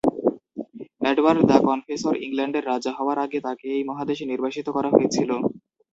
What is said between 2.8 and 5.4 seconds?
হওয়ার আগে তাকে এই মহাদেশে নির্বাসিত করা হয়েছিল।